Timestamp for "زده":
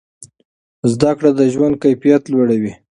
0.93-1.11